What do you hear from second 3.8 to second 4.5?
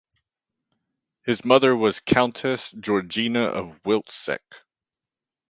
Wilczek.